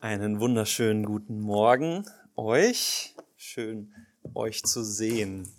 [0.00, 2.06] Einen wunderschönen guten Morgen
[2.36, 3.16] euch.
[3.36, 3.92] Schön
[4.32, 5.52] euch zu sehen.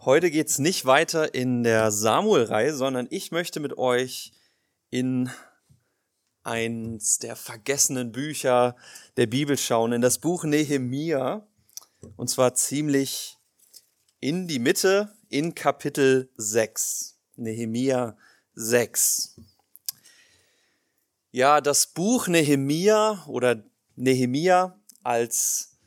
[0.00, 4.32] Heute geht es nicht weiter in der Samuel-Reihe, sondern ich möchte mit euch
[4.90, 5.30] in
[6.42, 8.74] eins der vergessenen Bücher
[9.16, 11.46] der Bibel schauen, in das Buch Nehemia.
[12.16, 13.38] Und zwar ziemlich
[14.18, 17.16] in die Mitte, in Kapitel 6.
[17.36, 18.16] Nehemia
[18.54, 19.36] 6.
[21.32, 23.62] Ja, das Buch Nehemia oder
[23.94, 25.78] Nehemia als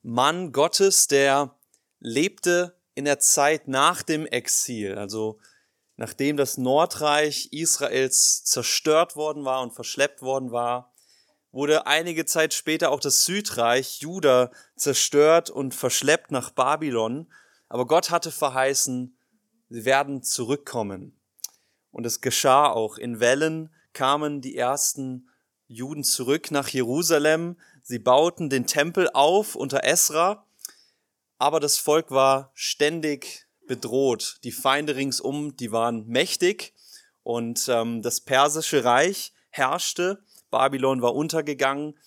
[0.00, 1.54] Mann Gottes, der
[2.00, 5.38] lebte in der Zeit nach dem Exil, also
[5.96, 10.94] nachdem das Nordreich Israels zerstört worden war und verschleppt worden war,
[11.52, 17.30] wurde einige Zeit später auch das Südreich Juda zerstört und verschleppt nach Babylon.
[17.68, 19.14] Aber Gott hatte verheißen,
[19.68, 21.20] sie werden zurückkommen.
[21.90, 25.30] Und es geschah auch in Wellen, kamen die ersten
[25.68, 27.56] Juden zurück nach Jerusalem.
[27.82, 30.44] Sie bauten den Tempel auf unter Esra,
[31.38, 34.38] aber das Volk war ständig bedroht.
[34.44, 36.74] Die Feinde ringsum, die waren mächtig
[37.22, 40.22] und ähm, das persische Reich herrschte.
[40.50, 41.98] Babylon war untergegangen.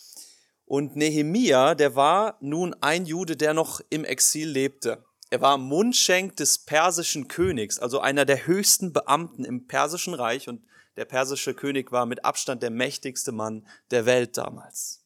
[0.65, 5.03] Und Nehemia, der war nun ein Jude, der noch im Exil lebte.
[5.31, 10.61] Er war Mundschenk des persischen Königs, also einer der höchsten Beamten im persischen Reich und
[10.99, 15.01] der persische König war mit Abstand der mächtigste Mann der Welt damals.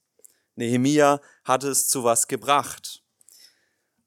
[0.55, 3.03] Nehemia hatte es zu was gebracht.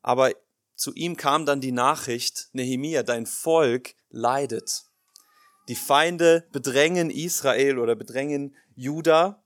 [0.02, 0.32] Aber
[0.74, 4.86] zu ihm kam dann die Nachricht, Nehemia, dein Volk leidet.
[5.68, 9.44] Die Feinde bedrängen Israel oder bedrängen Juda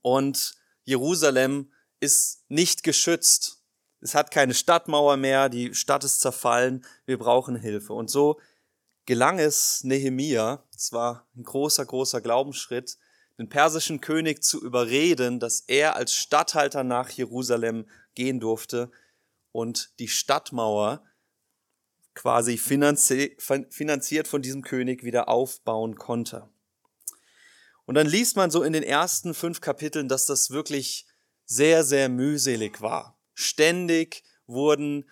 [0.00, 3.62] und Jerusalem ist nicht geschützt.
[4.00, 7.92] Es hat keine Stadtmauer mehr, die Stadt ist zerfallen, wir brauchen Hilfe.
[7.92, 8.40] Und so
[9.06, 12.98] gelang es Nehemia, es war ein großer, großer Glaubensschritt,
[13.38, 18.90] den persischen König zu überreden, dass er als Statthalter nach Jerusalem gehen durfte
[19.52, 21.02] und die Stadtmauer
[22.14, 26.48] quasi finanziert von diesem König wieder aufbauen konnte.
[27.86, 31.06] Und dann liest man so in den ersten fünf Kapiteln, dass das wirklich
[31.46, 33.18] sehr, sehr mühselig war.
[33.34, 35.08] Ständig wurden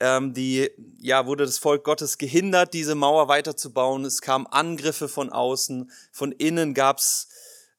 [0.00, 4.04] ähm, die, ja, wurde das Volk Gottes gehindert, diese Mauer weiterzubauen.
[4.04, 7.28] Es kamen Angriffe von außen, von innen gab's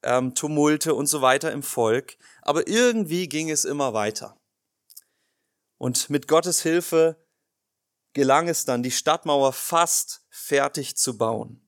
[0.04, 2.18] ähm, Tumulte und so weiter im Volk.
[2.44, 4.38] Aber irgendwie ging es immer weiter.
[5.78, 7.18] Und mit Gottes Hilfe
[8.14, 11.68] gelang es dann, die Stadtmauer fast fertig zu bauen.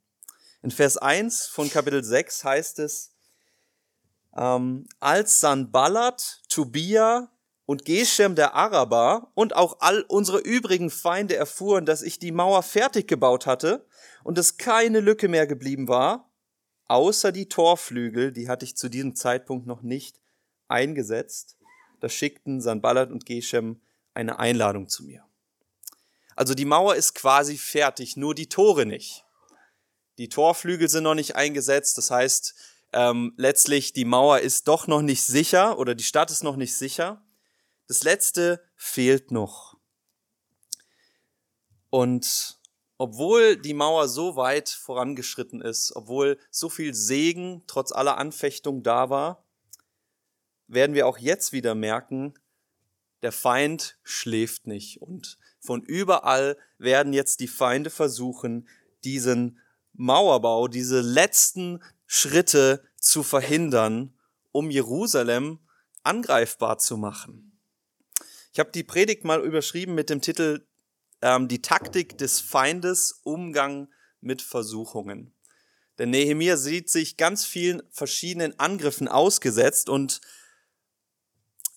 [0.61, 3.11] In Vers 1 von Kapitel 6 heißt es,
[4.35, 7.32] ähm, als Sanballat, Tobia
[7.65, 12.63] und Geshem der Araber und auch all unsere übrigen Feinde erfuhren, dass ich die Mauer
[12.63, 13.85] fertig gebaut hatte
[14.23, 16.29] und es keine Lücke mehr geblieben war,
[16.87, 20.19] außer die Torflügel, die hatte ich zu diesem Zeitpunkt noch nicht
[20.67, 21.57] eingesetzt,
[22.01, 23.81] da schickten Sanballat und Geshem
[24.13, 25.23] eine Einladung zu mir.
[26.35, 29.23] Also die Mauer ist quasi fertig, nur die Tore nicht.
[30.17, 32.55] Die Torflügel sind noch nicht eingesetzt, das heißt,
[32.91, 36.75] ähm, letztlich die Mauer ist doch noch nicht sicher oder die Stadt ist noch nicht
[36.75, 37.22] sicher.
[37.93, 39.77] Das letzte fehlt noch.
[41.91, 42.59] Und
[42.97, 49.11] obwohl die Mauer so weit vorangeschritten ist, obwohl so viel Segen trotz aller Anfechtung da
[49.11, 49.45] war,
[50.65, 52.33] werden wir auch jetzt wieder merken,
[53.21, 54.99] der Feind schläft nicht.
[54.99, 58.67] Und von überall werden jetzt die Feinde versuchen,
[59.03, 59.59] diesen
[59.91, 64.17] Mauerbau, diese letzten Schritte zu verhindern,
[64.51, 65.59] um Jerusalem
[66.01, 67.52] angreifbar zu machen.
[68.53, 70.67] Ich habe die Predigt mal überschrieben mit dem Titel
[71.23, 73.91] ähm, Die Taktik des Feindes, Umgang
[74.21, 75.33] mit Versuchungen.
[75.97, 80.21] Denn Nehemiah sieht sich ganz vielen verschiedenen Angriffen ausgesetzt und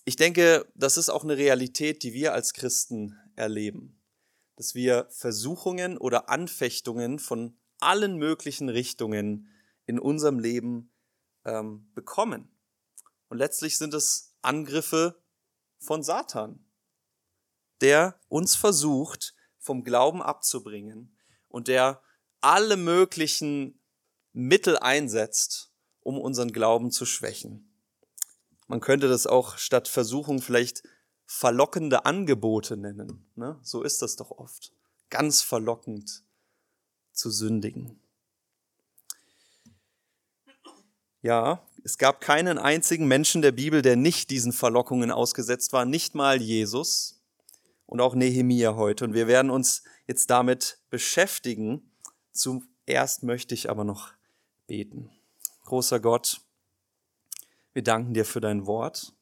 [0.05, 3.99] ich denke, das ist auch eine Realität, die wir als Christen erleben.
[4.55, 9.49] Dass wir Versuchungen oder Anfechtungen von allen möglichen Richtungen
[9.87, 10.93] in unserem Leben
[11.43, 12.55] ähm, bekommen.
[13.29, 15.19] Und letztlich sind es Angriffe
[15.79, 16.66] von Satan,
[17.81, 21.15] der uns versucht, vom Glauben abzubringen
[21.49, 22.01] und der
[22.41, 23.79] alle möglichen
[24.33, 25.71] Mittel einsetzt,
[26.01, 27.73] um unseren Glauben zu schwächen.
[28.67, 30.83] Man könnte das auch statt Versuchung vielleicht
[31.25, 33.29] verlockende Angebote nennen.
[33.35, 33.59] Ne?
[33.61, 34.73] So ist das doch oft.
[35.09, 36.23] Ganz verlockend
[37.11, 37.99] zu sündigen.
[41.21, 46.15] Ja, es gab keinen einzigen Menschen der Bibel, der nicht diesen Verlockungen ausgesetzt war, nicht
[46.15, 47.16] mal Jesus
[47.87, 49.05] und auch Nehemia heute.
[49.05, 51.89] Und wir werden uns jetzt damit beschäftigen.
[52.31, 54.13] Zuerst möchte ich aber noch
[54.67, 55.09] beten.
[55.63, 56.41] Großer Gott,
[57.73, 59.13] Wir danken dir für dein Wort.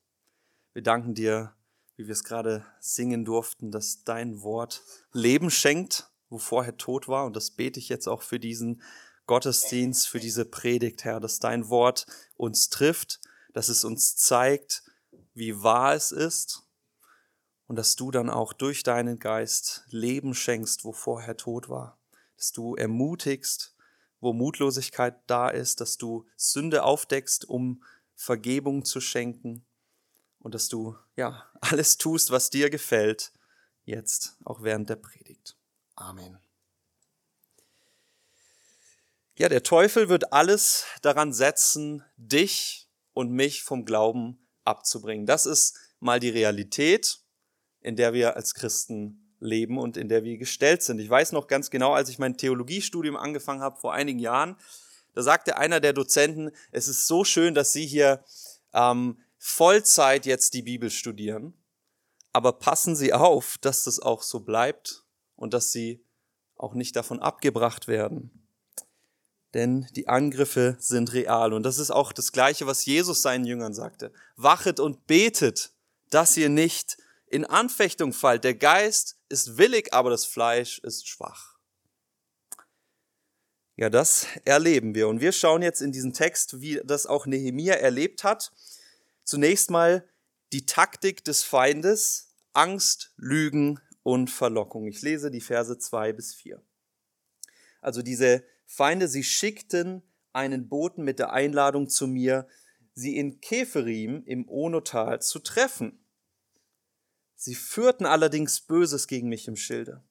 [0.72, 1.54] Wir danken dir,
[1.98, 7.26] wie wir es gerade singen durften, dass dein Wort Leben schenkt, wo vorher tot war.
[7.26, 8.82] Und das bete ich jetzt auch für diesen
[9.26, 12.06] Gottesdienst, für diese Predigt, Herr, dass dein Wort
[12.38, 13.20] uns trifft,
[13.54, 14.84] dass es uns zeigt,
[15.34, 16.65] wie wahr es ist
[17.68, 21.98] und dass du dann auch durch deinen Geist Leben schenkst, wo vorher tot war.
[22.38, 23.76] Dass du ermutigst,
[24.20, 27.84] wo Mutlosigkeit da ist, dass du Sünde aufdeckst, um
[28.16, 29.66] Vergebung zu schenken
[30.40, 33.32] und dass du ja alles tust, was dir gefällt,
[33.84, 35.56] jetzt auch während der Predigt.
[35.96, 36.40] Amen.
[39.38, 45.26] Ja, der Teufel wird alles daran setzen, dich und mich vom Glauben abzubringen.
[45.26, 47.20] Das ist mal die Realität,
[47.86, 50.98] in der wir als Christen leben und in der wir gestellt sind.
[50.98, 54.56] Ich weiß noch ganz genau, als ich mein Theologiestudium angefangen habe vor einigen Jahren,
[55.14, 58.26] da sagte einer der Dozenten, es ist so schön, dass Sie hier
[58.74, 61.54] ähm, Vollzeit jetzt die Bibel studieren,
[62.34, 65.06] aber passen Sie auf, dass das auch so bleibt
[65.36, 66.04] und dass Sie
[66.58, 68.48] auch nicht davon abgebracht werden.
[69.54, 71.54] Denn die Angriffe sind real.
[71.54, 74.12] Und das ist auch das Gleiche, was Jesus seinen Jüngern sagte.
[74.38, 75.72] Wachet und betet,
[76.10, 76.98] dass ihr nicht
[77.28, 78.44] in Anfechtung fallt.
[78.44, 81.56] Der Geist ist willig, aber das Fleisch ist schwach.
[83.78, 85.08] Ja, das erleben wir.
[85.08, 88.52] Und wir schauen jetzt in diesen Text, wie das auch Nehemia erlebt hat.
[89.24, 90.08] Zunächst mal
[90.54, 94.86] die Taktik des Feindes, Angst, Lügen und Verlockung.
[94.86, 96.62] Ich lese die Verse zwei bis vier.
[97.82, 102.48] Also diese Feinde, sie schickten einen Boten mit der Einladung zu mir,
[102.94, 106.05] sie in Keferim im Onotal zu treffen.
[107.36, 110.02] Sie führten allerdings Böses gegen mich im Schilde.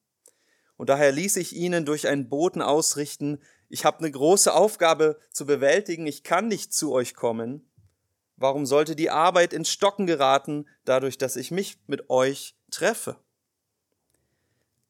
[0.77, 5.47] Und daher ließ ich ihnen durch einen Boten ausrichten, ich habe eine große Aufgabe zu
[5.47, 7.69] bewältigen, ich kann nicht zu euch kommen.
[8.37, 13.17] Warum sollte die Arbeit ins Stocken geraten, dadurch, dass ich mich mit euch treffe?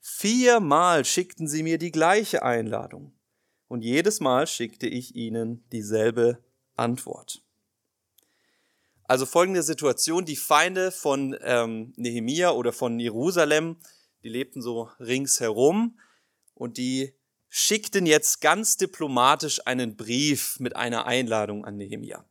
[0.00, 3.12] Viermal schickten sie mir die gleiche Einladung,
[3.68, 6.42] und jedes Mal schickte ich ihnen dieselbe
[6.76, 7.43] Antwort.
[9.06, 13.76] Also folgende Situation, die Feinde von ähm, Nehemia oder von Jerusalem,
[14.22, 15.98] die lebten so ringsherum
[16.54, 17.14] und die
[17.50, 22.24] schickten jetzt ganz diplomatisch einen Brief mit einer Einladung an Nehemia.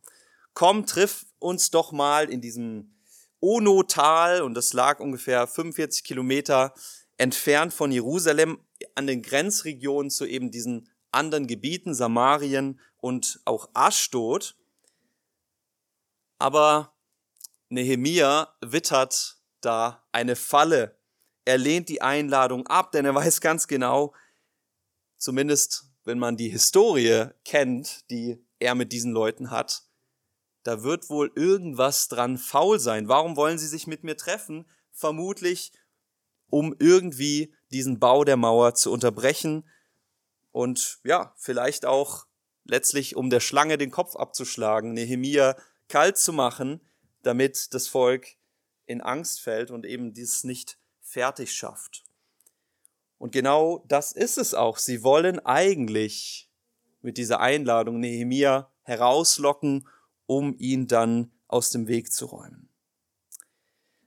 [0.52, 2.94] Komm, triff uns doch mal in diesem
[3.40, 6.74] Ono-Tal und das lag ungefähr 45 Kilometer
[7.16, 8.58] entfernt von Jerusalem
[8.94, 14.56] an den Grenzregionen zu eben diesen anderen Gebieten, Samarien und auch Aschdod.
[16.38, 16.94] Aber
[17.68, 20.98] Nehemia wittert da eine Falle.
[21.44, 24.14] Er lehnt die Einladung ab, denn er weiß ganz genau,
[25.18, 29.84] zumindest wenn man die Historie kennt, die er mit diesen Leuten hat,
[30.62, 33.08] da wird wohl irgendwas dran faul sein.
[33.08, 34.66] Warum wollen sie sich mit mir treffen?
[34.92, 35.72] Vermutlich,
[36.48, 39.68] um irgendwie diesen Bau der Mauer zu unterbrechen
[40.52, 42.26] und ja, vielleicht auch
[42.64, 45.56] letztlich, um der Schlange den Kopf abzuschlagen, Nehemia
[45.88, 46.80] kalt zu machen,
[47.22, 48.36] damit das Volk
[48.86, 52.04] in Angst fällt und eben dies nicht fertig schafft.
[53.18, 54.78] Und genau das ist es auch.
[54.78, 56.50] Sie wollen eigentlich
[57.00, 59.88] mit dieser Einladung Nehemia herauslocken,
[60.26, 62.68] um ihn dann aus dem Weg zu räumen.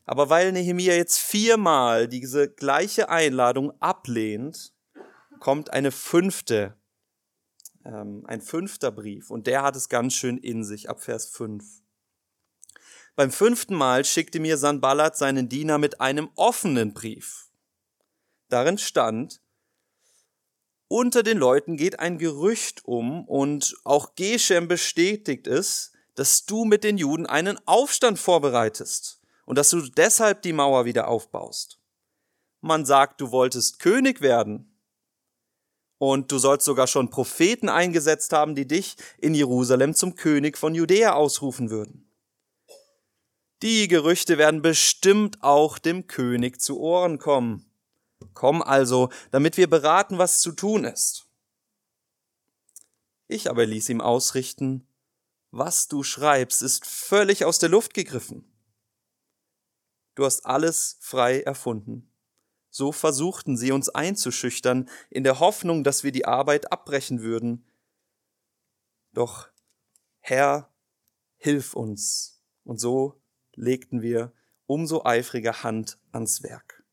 [0.05, 4.73] Aber weil Nehemia jetzt viermal diese gleiche Einladung ablehnt,
[5.39, 6.75] kommt eine fünfte,
[7.87, 11.63] ähm, ein fünfter Brief und der hat es ganz schön in sich ab Vers 5.
[13.15, 17.49] Beim fünften Mal schickte mir Sanballat seinen Diener mit einem offenen Brief.
[18.49, 19.41] Darin stand,
[20.87, 26.83] unter den Leuten geht ein Gerücht um und auch Geshem bestätigt es, dass du mit
[26.83, 31.79] den Juden einen Aufstand vorbereitest und dass du deshalb die Mauer wieder aufbaust.
[32.61, 34.76] Man sagt, du wolltest König werden
[35.97, 40.75] und du sollst sogar schon Propheten eingesetzt haben, die dich in Jerusalem zum König von
[40.75, 42.11] Judäa ausrufen würden.
[43.63, 47.71] Die Gerüchte werden bestimmt auch dem König zu Ohren kommen.
[48.33, 51.25] Komm also, damit wir beraten, was zu tun ist.
[53.27, 54.87] Ich aber ließ ihm ausrichten,
[55.51, 58.53] was du schreibst, ist völlig aus der Luft gegriffen.
[60.15, 62.11] Du hast alles frei erfunden.
[62.77, 67.65] So versuchten sie uns einzuschüchtern, in der Hoffnung, dass wir die Arbeit abbrechen würden.
[69.13, 69.47] Doch
[70.19, 70.71] Herr,
[71.37, 72.39] hilf uns.
[72.63, 73.19] Und so
[73.55, 74.31] legten wir
[74.67, 76.83] umso eifriger Hand ans Werk.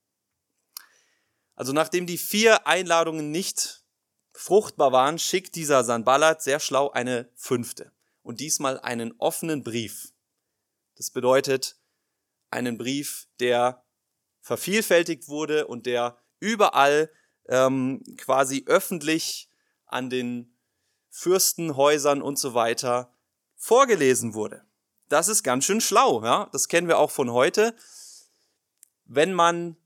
[1.55, 3.85] Also nachdem die vier Einladungen nicht
[4.33, 10.15] fruchtbar waren, schickt dieser Sanballat sehr schlau eine fünfte und diesmal einen offenen Brief.
[10.97, 11.77] Das bedeutet
[12.49, 13.84] einen Brief, der
[14.45, 17.11] vervielfältigt wurde und der überall
[17.49, 19.49] ähm, quasi öffentlich
[19.87, 20.55] an den
[21.09, 23.11] Fürstenhäusern und so weiter
[23.57, 24.63] vorgelesen wurde.
[25.09, 26.51] Das ist ganz schön schlau, ja.
[26.53, 27.75] Das kennen wir auch von heute.
[29.07, 29.77] Wenn man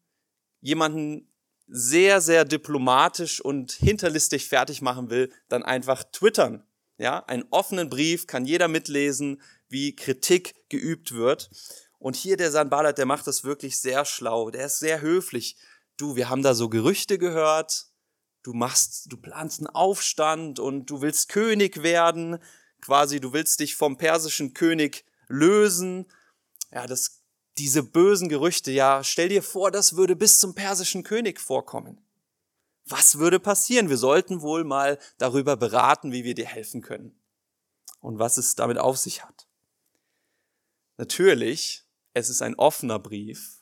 [0.60, 1.30] jemanden
[1.68, 6.66] sehr, sehr diplomatisch und hinterlistig fertig machen will, dann einfach twittern.
[6.96, 11.48] Ja, einen offenen Brief kann jeder mitlesen, wie Kritik geübt wird.
[11.98, 14.50] Und hier der Sanballat, der macht das wirklich sehr schlau.
[14.50, 15.56] Der ist sehr höflich.
[15.96, 17.86] Du, wir haben da so Gerüchte gehört.
[18.42, 22.38] Du machst, du planst einen Aufstand und du willst König werden.
[22.80, 26.06] Quasi, du willst dich vom persischen König lösen.
[26.70, 27.24] Ja, das,
[27.58, 32.00] diese bösen Gerüchte, ja, stell dir vor, das würde bis zum persischen König vorkommen.
[32.84, 33.90] Was würde passieren?
[33.90, 37.20] Wir sollten wohl mal darüber beraten, wie wir dir helfen können
[38.00, 39.48] und was es damit auf sich hat.
[40.96, 43.60] Natürlich, es ist ein offener Brief.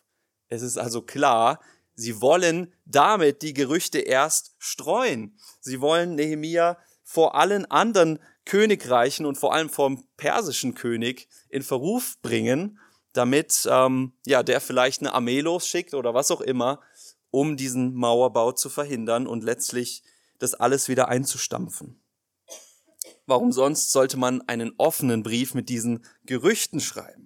[0.48, 1.60] Es ist also klar,
[1.94, 5.38] sie wollen damit die Gerüchte erst streuen.
[5.60, 12.16] Sie wollen Nehemia vor allen anderen Königreichen und vor allem vom persischen König in Verruf
[12.22, 12.78] bringen,
[13.12, 16.80] damit ähm, ja der vielleicht eine Armee losschickt oder was auch immer,
[17.30, 20.02] um diesen Mauerbau zu verhindern und letztlich
[20.38, 22.00] das alles wieder einzustampfen.
[23.26, 27.25] Warum sonst sollte man einen offenen Brief mit diesen Gerüchten schreiben?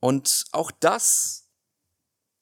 [0.00, 1.48] Und auch das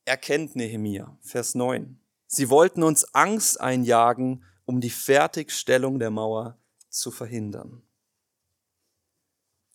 [0.05, 2.01] erkennt Nehemia, Vers 9.
[2.27, 6.59] Sie wollten uns Angst einjagen, um die Fertigstellung der Mauer
[6.89, 7.83] zu verhindern.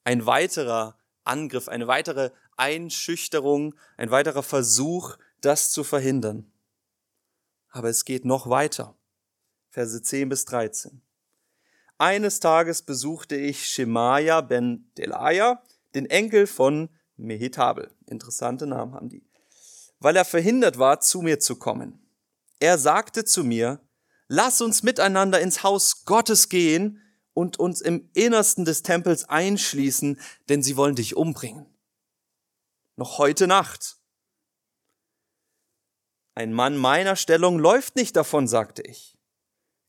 [0.03, 6.51] Ein weiterer Angriff, eine weitere Einschüchterung, ein weiterer Versuch, das zu verhindern.
[7.69, 8.95] Aber es geht noch weiter.
[9.69, 11.01] Verse 10 bis 13.
[11.97, 17.91] Eines Tages besuchte ich Shemaya ben Delaya, den Enkel von Mehetabel.
[18.07, 19.23] Interessante Namen haben die.
[19.99, 21.99] Weil er verhindert war, zu mir zu kommen.
[22.59, 23.79] Er sagte zu mir,
[24.27, 27.01] lass uns miteinander ins Haus Gottes gehen
[27.33, 31.65] und uns im Innersten des Tempels einschließen, denn sie wollen dich umbringen.
[32.95, 33.97] Noch heute Nacht.
[36.35, 39.17] Ein Mann meiner Stellung läuft nicht davon, sagte ich.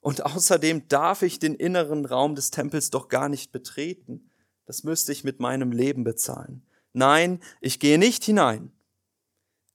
[0.01, 4.31] Und außerdem darf ich den inneren Raum des Tempels doch gar nicht betreten.
[4.67, 6.67] Das müsste ich mit meinem Leben bezahlen.
[6.93, 8.73] Nein, ich gehe nicht hinein.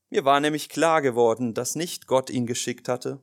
[0.10, 3.20] Mir war nämlich klar geworden, dass nicht Gott ihn geschickt hatte.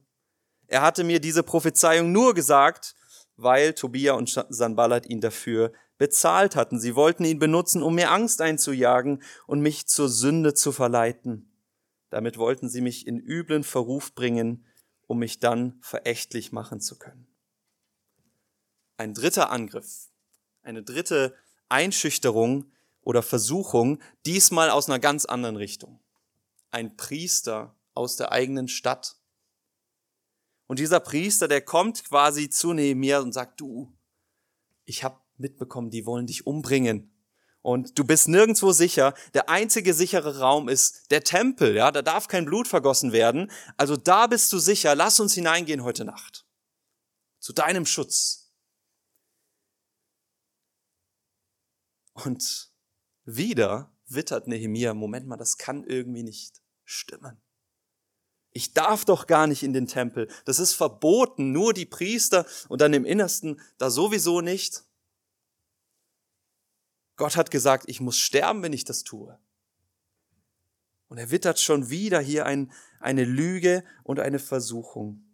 [0.66, 2.94] Er hatte mir diese Prophezeiung nur gesagt,
[3.36, 6.80] weil Tobia und Sanballat ihn dafür bezahlt hatten.
[6.80, 11.50] Sie wollten ihn benutzen, um mir Angst einzujagen und mich zur Sünde zu verleiten.
[12.10, 14.66] Damit wollten sie mich in üblen Verruf bringen,
[15.06, 17.26] um mich dann verächtlich machen zu können.
[18.96, 20.08] Ein dritter Angriff,
[20.62, 21.34] eine dritte
[21.68, 22.70] Einschüchterung
[23.04, 26.00] oder Versuchung, diesmal aus einer ganz anderen Richtung.
[26.70, 29.16] Ein Priester aus der eigenen Stadt.
[30.66, 33.92] Und dieser Priester, der kommt quasi zu Nehemiah und sagt, du,
[34.84, 37.10] ich habe mitbekommen, die wollen dich umbringen.
[37.62, 39.14] Und du bist nirgendwo sicher.
[39.32, 43.50] Der einzige sichere Raum ist der Tempel, ja, da darf kein Blut vergossen werden.
[43.78, 44.94] Also da bist du sicher.
[44.94, 46.44] Lass uns hineingehen heute Nacht.
[47.38, 48.52] Zu deinem Schutz.
[52.12, 52.73] Und
[53.24, 57.40] wieder wittert Nehemia, Moment mal, das kann irgendwie nicht stimmen.
[58.52, 60.28] Ich darf doch gar nicht in den Tempel.
[60.44, 61.50] Das ist verboten.
[61.50, 64.84] Nur die Priester und dann im Innersten da sowieso nicht.
[67.16, 69.38] Gott hat gesagt, ich muss sterben, wenn ich das tue.
[71.08, 75.24] Und er wittert schon wieder hier ein, eine Lüge und eine Versuchung.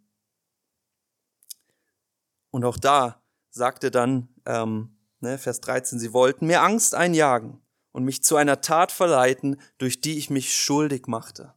[2.49, 8.03] Und auch da sagte dann ähm, ne, Vers 13, sie wollten mir Angst einjagen und
[8.03, 11.53] mich zu einer Tat verleiten, durch die ich mich schuldig machte.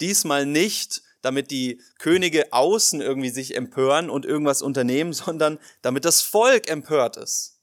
[0.00, 6.22] Diesmal nicht, damit die Könige außen irgendwie sich empören und irgendwas unternehmen, sondern damit das
[6.22, 7.56] Volk empört ist.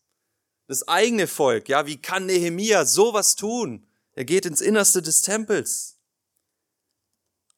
[0.67, 3.87] Das eigene Volk, ja, wie kann Nehemia sowas tun?
[4.13, 5.97] Er geht ins Innerste des Tempels.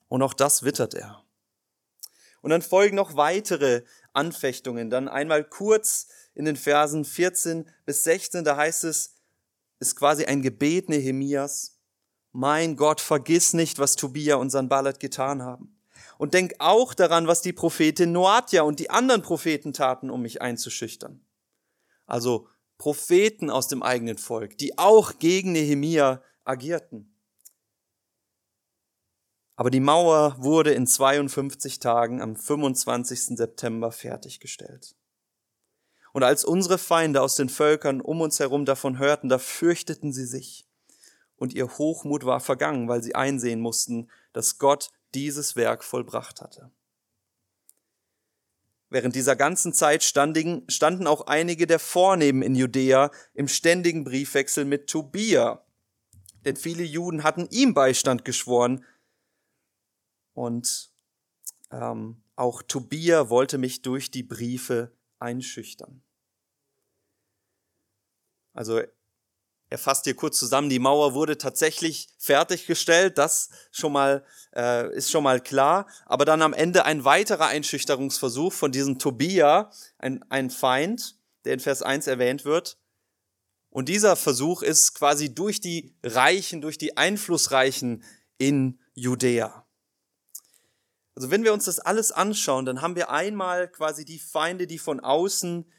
[0.09, 1.23] Und auch das wittert er.
[2.41, 4.89] Und dann folgen noch weitere Anfechtungen.
[4.89, 9.16] Dann einmal kurz in den Versen 14 bis 16, da heißt es,
[9.79, 11.79] ist quasi ein Gebet Nehemias.
[12.31, 15.79] Mein Gott, vergiss nicht, was Tobia und Sanballat getan haben.
[16.17, 20.41] Und denk auch daran, was die Prophetin Noatia und die anderen Propheten taten, um mich
[20.41, 21.25] einzuschüchtern.
[22.05, 27.13] Also Propheten aus dem eigenen Volk, die auch gegen Nehemia agierten.
[29.55, 33.37] Aber die Mauer wurde in 52 Tagen am 25.
[33.37, 34.96] September fertiggestellt.
[36.17, 40.25] Und als unsere Feinde aus den Völkern um uns herum davon hörten, da fürchteten sie
[40.25, 40.65] sich.
[41.35, 46.71] Und ihr Hochmut war vergangen, weil sie einsehen mussten, dass Gott dieses Werk vollbracht hatte.
[48.89, 54.89] Während dieser ganzen Zeit standen, auch einige der Vornehmen in Judäa im ständigen Briefwechsel mit
[54.89, 55.63] Tobia,
[56.45, 58.83] denn viele Juden hatten ihm Beistand geschworen.
[60.33, 60.89] Und
[61.69, 66.01] ähm, auch Tobia wollte mich durch die Briefe einschüchtern.
[68.57, 68.81] Also
[69.69, 75.11] er fasst hier kurz zusammen, die Mauer wurde tatsächlich fertiggestellt, das schon mal, äh, ist
[75.11, 75.87] schon mal klar.
[76.07, 81.59] Aber dann am Ende ein weiterer Einschüchterungsversuch von diesem Tobia, ein, ein Feind, der in
[81.59, 82.79] Vers 1 erwähnt wird.
[83.69, 88.03] Und dieser Versuch ist quasi durch die Reichen, durch die Einflussreichen
[88.39, 89.67] in Judäa.
[91.13, 94.79] Also wenn wir uns das alles anschauen, dann haben wir einmal quasi die Feinde, die
[94.79, 95.71] von außen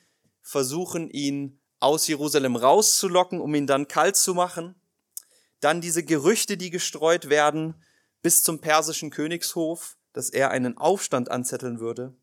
[0.42, 4.74] versuchen, ihn aus Jerusalem rauszulocken, um ihn dann kalt zu machen.
[5.60, 7.82] Dann diese Gerüchte, die gestreut werden
[8.22, 12.16] bis zum persischen Königshof, dass er einen Aufstand anzetteln würde.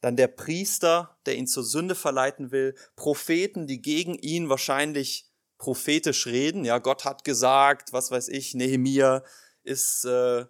[0.00, 2.74] Dann der Priester, der ihn zur Sünde verleiten will.
[2.96, 5.28] Propheten, die gegen ihn wahrscheinlich
[5.58, 6.64] prophetisch reden.
[6.64, 9.24] Ja, Gott hat gesagt, was weiß ich, Nehemia
[9.64, 10.46] ist, äh,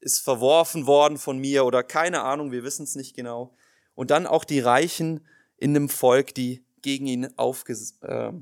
[0.00, 3.56] ist verworfen worden von mir oder keine Ahnung, wir wissen es nicht genau.
[3.94, 5.24] Und dann auch die Reichen
[5.56, 7.72] in dem Volk, die gegen ihn aufge,
[8.02, 8.32] äh,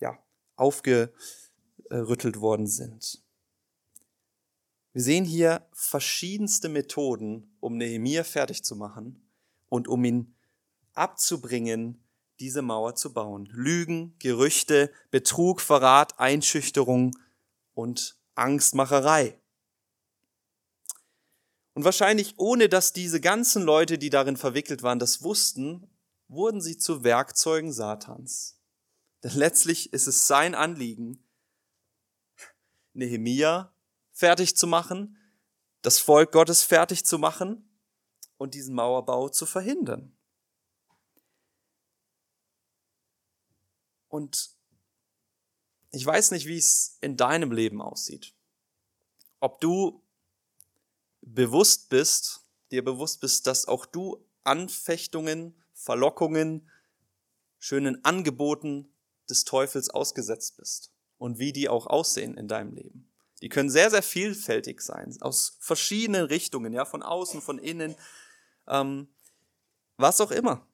[0.00, 0.18] ja,
[0.56, 3.24] aufgerüttelt worden sind.
[4.92, 9.26] Wir sehen hier verschiedenste Methoden, um Nehemiah fertig zu machen
[9.70, 10.34] und um ihn
[10.92, 12.04] abzubringen,
[12.40, 13.46] diese Mauer zu bauen.
[13.46, 17.16] Lügen, Gerüchte, Betrug, Verrat, Einschüchterung
[17.72, 19.40] und Angstmacherei.
[21.72, 25.88] Und wahrscheinlich ohne dass diese ganzen Leute, die darin verwickelt waren, das wussten,
[26.28, 28.60] wurden sie zu Werkzeugen Satans.
[29.22, 31.24] Denn letztlich ist es sein Anliegen,
[32.92, 33.74] Nehemia
[34.12, 35.16] fertig zu machen,
[35.82, 37.68] das Volk Gottes fertig zu machen
[38.36, 40.16] und diesen Mauerbau zu verhindern.
[44.08, 44.50] Und
[45.90, 48.34] ich weiß nicht, wie es in deinem Leben aussieht.
[49.40, 50.02] Ob du
[51.20, 56.68] bewusst bist, dir bewusst bist, dass auch du Anfechtungen Verlockungen,
[57.58, 58.92] schönen Angeboten
[59.30, 63.08] des Teufels ausgesetzt bist und wie die auch aussehen in deinem Leben.
[63.42, 67.94] Die können sehr, sehr vielfältig sein, aus verschiedenen Richtungen, ja, von außen, von innen,
[68.66, 69.08] ähm,
[69.96, 70.66] was auch immer.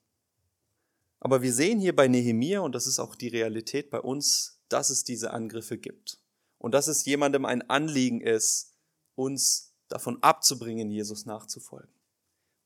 [1.21, 4.88] Aber wir sehen hier bei Nehemia, und das ist auch die Realität bei uns, dass
[4.88, 6.19] es diese Angriffe gibt.
[6.57, 8.73] Und dass es jemandem ein Anliegen ist,
[9.14, 11.93] uns davon abzubringen, Jesus nachzufolgen.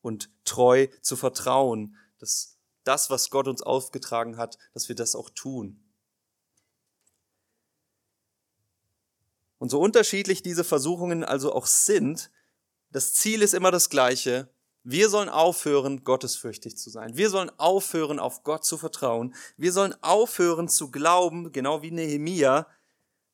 [0.01, 5.31] Und treu zu vertrauen, dass das, was Gott uns aufgetragen hat, dass wir das auch
[5.31, 5.85] tun.
[9.59, 12.31] Und so unterschiedlich diese Versuchungen also auch sind,
[12.91, 14.49] das Ziel ist immer das gleiche.
[14.85, 17.17] Wir sollen aufhören, gottesfürchtig zu sein.
[17.17, 19.35] Wir sollen aufhören, auf Gott zu vertrauen.
[19.57, 22.67] Wir sollen aufhören zu glauben, genau wie Nehemia,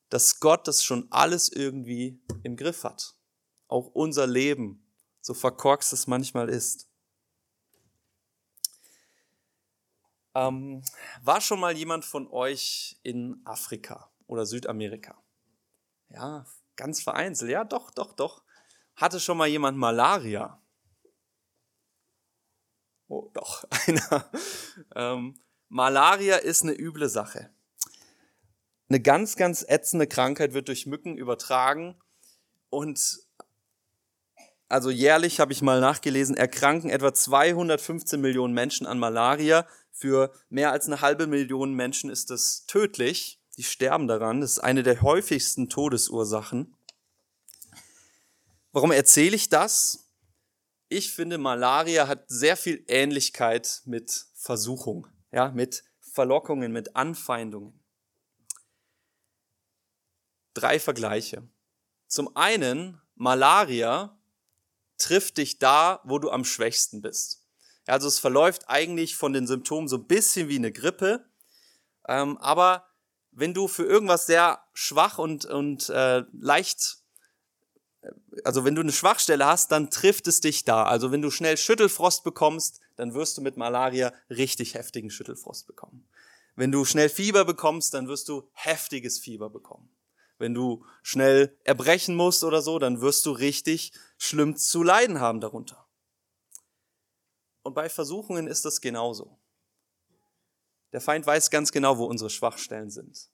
[0.09, 3.14] dass Gott das schon alles irgendwie im Griff hat.
[3.68, 4.85] Auch unser Leben,
[5.20, 6.88] so verkorkst es manchmal ist.
[10.35, 10.83] Ähm,
[11.23, 15.16] war schon mal jemand von euch in Afrika oder Südamerika?
[16.09, 17.51] Ja, ganz vereinzelt.
[17.51, 18.42] Ja, doch, doch, doch.
[18.97, 20.61] Hatte schon mal jemand Malaria?
[23.09, 24.31] Oh, doch, einer.
[24.94, 27.51] Ähm, Malaria ist eine üble Sache.
[28.88, 32.01] Eine ganz, ganz ätzende Krankheit wird durch Mücken übertragen
[32.70, 33.25] und
[34.68, 39.66] also jährlich habe ich mal nachgelesen, erkranken etwa 215 Millionen Menschen an Malaria.
[39.96, 43.40] Für mehr als eine halbe Million Menschen ist das tödlich.
[43.57, 44.40] Die sterben daran.
[44.40, 46.76] Das ist eine der häufigsten Todesursachen.
[48.72, 50.11] Warum erzähle ich das?
[50.88, 57.80] Ich finde, Malaria hat sehr viel Ähnlichkeit mit Versuchung, ja, mit Verlockungen, mit Anfeindungen.
[60.54, 61.48] Drei Vergleiche.
[62.09, 64.20] Zum einen, Malaria
[64.98, 67.43] trifft dich da, wo du am schwächsten bist.
[67.87, 71.25] Also es verläuft eigentlich von den Symptomen so ein bisschen wie eine Grippe,
[72.09, 72.87] ähm, aber
[73.31, 76.99] wenn du für irgendwas sehr schwach und, und äh, leicht,
[78.03, 78.11] äh,
[78.44, 80.85] also wenn du eine Schwachstelle hast, dann trifft es dich da.
[80.85, 86.09] Also wenn du schnell Schüttelfrost bekommst, dann wirst du mit Malaria richtig heftigen Schüttelfrost bekommen.
[86.57, 89.90] Wenn du schnell Fieber bekommst, dann wirst du heftiges Fieber bekommen.
[90.38, 95.40] Wenn du schnell erbrechen musst oder so, dann wirst du richtig schlimm zu leiden haben
[95.40, 95.84] darunter.
[97.64, 99.37] Und bei Versuchungen ist das genauso.
[100.92, 103.29] Der Feind weiß ganz genau, wo unsere Schwachstellen sind.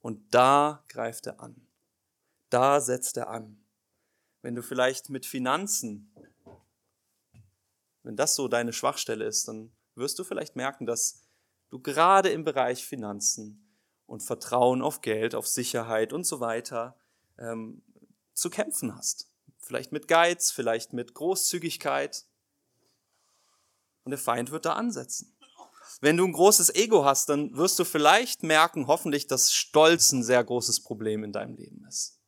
[0.00, 1.66] Und da greift er an.
[2.48, 3.62] Da setzt er an.
[4.40, 6.10] Wenn du vielleicht mit Finanzen,
[8.02, 11.22] wenn das so deine Schwachstelle ist, dann wirst du vielleicht merken, dass
[11.70, 16.96] du gerade im Bereich Finanzen und Vertrauen auf Geld, auf Sicherheit und so weiter
[17.38, 17.82] ähm,
[18.32, 19.28] zu kämpfen hast.
[19.58, 22.26] Vielleicht mit Geiz, vielleicht mit Großzügigkeit.
[24.04, 25.36] Und der Feind wird da ansetzen.
[26.00, 30.24] Wenn du ein großes Ego hast, dann wirst du vielleicht merken, hoffentlich, dass Stolz ein
[30.24, 32.18] sehr großes Problem in deinem Leben ist.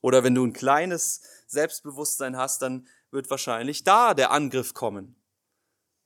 [0.00, 5.16] Oder wenn du ein kleines Selbstbewusstsein hast, dann wird wahrscheinlich da der Angriff kommen.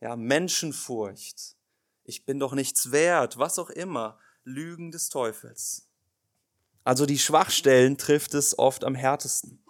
[0.00, 1.56] Ja, Menschenfurcht.
[2.04, 4.18] Ich bin doch nichts wert, was auch immer.
[4.44, 5.86] Lügen des Teufels.
[6.82, 9.62] Also die Schwachstellen trifft es oft am härtesten.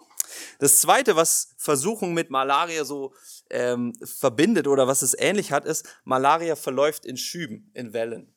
[0.59, 3.13] Das Zweite, was Versuchung mit Malaria so
[3.49, 8.33] ähm, verbindet oder was es ähnlich hat, ist, Malaria verläuft in Schüben, in Wellen.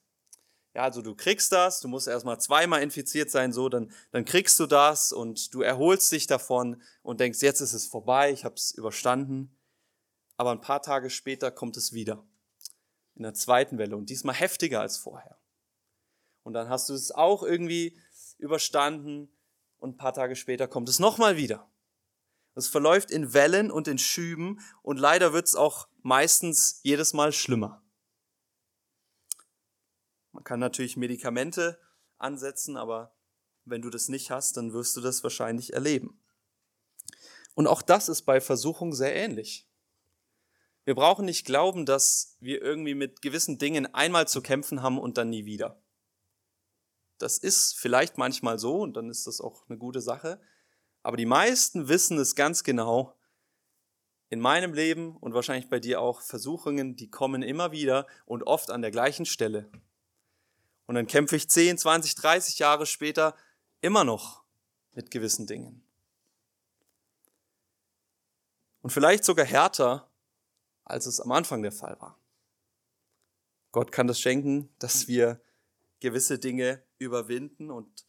[0.75, 4.59] Ja, also du kriegst das, du musst erstmal zweimal infiziert sein, so, dann, dann kriegst
[4.59, 8.57] du das und du erholst dich davon und denkst, jetzt ist es vorbei, ich habe
[8.57, 9.57] es überstanden.
[10.37, 12.27] Aber ein paar Tage später kommt es wieder.
[13.15, 15.39] In der zweiten Welle und diesmal heftiger als vorher.
[16.43, 17.97] Und dann hast du es auch irgendwie
[18.39, 19.29] überstanden
[19.79, 21.71] und ein paar Tage später kommt es nochmal wieder.
[22.55, 27.33] Es verläuft in Wellen und in Schüben und leider wird es auch meistens jedes Mal
[27.33, 27.83] schlimmer.
[30.33, 31.81] Man kann natürlich Medikamente
[32.19, 33.17] ansetzen, aber
[33.65, 36.21] wenn du das nicht hast, dann wirst du das wahrscheinlich erleben.
[37.55, 39.69] Und auch das ist bei Versuchung sehr ähnlich.
[40.85, 45.17] Wir brauchen nicht glauben, dass wir irgendwie mit gewissen Dingen einmal zu kämpfen haben und
[45.17, 45.81] dann nie wieder.
[47.19, 50.41] Das ist vielleicht manchmal so und dann ist das auch eine gute Sache.
[51.05, 53.15] Aber die meisten wissen es ganz genau.
[54.31, 58.71] In meinem Leben und wahrscheinlich bei dir auch Versuchungen, die kommen immer wieder und oft
[58.71, 59.71] an der gleichen Stelle.
[60.87, 63.37] Und dann kämpfe ich 10, 20, 30 Jahre später
[63.83, 64.43] immer noch
[64.95, 65.85] mit gewissen Dingen.
[68.81, 70.11] Und vielleicht sogar härter,
[70.85, 72.19] als es am Anfang der Fall war.
[73.73, 75.41] Gott kann das schenken, dass wir
[76.01, 78.07] gewisse Dinge überwinden und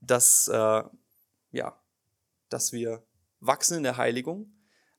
[0.00, 0.82] dass äh,
[1.52, 1.81] ja,
[2.52, 3.04] dass wir
[3.40, 4.52] wachsen in der Heiligung,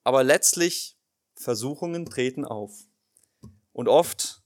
[0.04, 0.98] aber letztlich
[1.36, 2.88] Versuchungen treten auf.
[3.72, 4.44] Und oft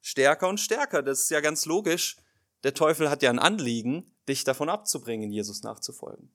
[0.00, 1.02] stärker und stärker.
[1.02, 2.16] Das ist ja ganz logisch.
[2.62, 6.30] Der Teufel hat ja ein Anliegen, dich davon abzubringen, Jesus nachzufolgen.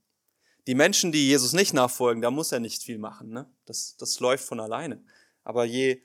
[0.67, 3.30] Die Menschen, die Jesus nicht nachfolgen, da muss er nicht viel machen.
[3.30, 3.49] Ne?
[3.65, 5.04] Das, das läuft von alleine.
[5.43, 6.01] Aber je,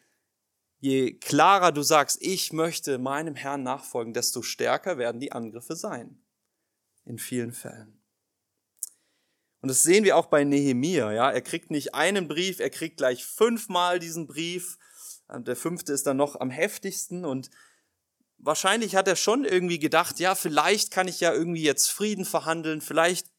[0.80, 6.22] je klarer du sagst, ich möchte meinem Herrn nachfolgen, desto stärker werden die Angriffe sein.
[7.06, 7.99] In vielen Fällen.
[9.60, 11.12] Und das sehen wir auch bei Nehemia.
[11.12, 14.78] Ja, er kriegt nicht einen Brief, er kriegt gleich fünfmal diesen Brief.
[15.28, 17.50] Und der fünfte ist dann noch am heftigsten und
[18.38, 22.80] wahrscheinlich hat er schon irgendwie gedacht, ja, vielleicht kann ich ja irgendwie jetzt Frieden verhandeln,
[22.80, 23.30] vielleicht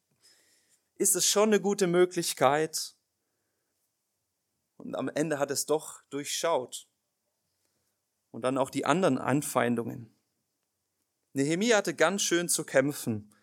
[0.95, 2.95] ist es schon eine gute Möglichkeit.
[4.77, 6.87] Und am Ende hat es doch durchschaut.
[8.31, 10.15] Und dann auch die anderen Anfeindungen.
[11.33, 13.33] Nehemia hatte ganz schön zu kämpfen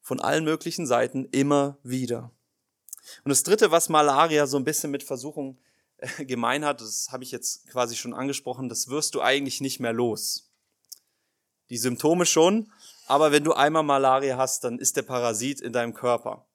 [0.00, 2.32] von allen möglichen Seiten immer wieder.
[3.24, 5.58] Und das Dritte, was Malaria so ein bisschen mit Versuchung
[5.98, 9.80] äh, gemein hat, das habe ich jetzt quasi schon angesprochen, das wirst du eigentlich nicht
[9.80, 10.50] mehr los.
[11.70, 12.72] Die Symptome schon,
[13.06, 16.46] aber wenn du einmal Malaria hast, dann ist der Parasit in deinem Körper.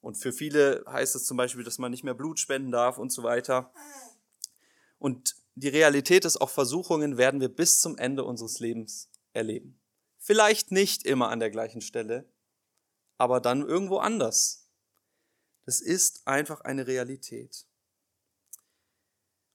[0.00, 3.10] Und für viele heißt es zum Beispiel, dass man nicht mehr Blut spenden darf und
[3.10, 3.72] so weiter.
[4.98, 9.80] Und die Realität ist, auch Versuchungen werden wir bis zum Ende unseres Lebens erleben.
[10.18, 12.28] Vielleicht nicht immer an der gleichen Stelle,
[13.18, 14.68] aber dann irgendwo anders.
[15.66, 17.66] Das ist einfach eine Realität.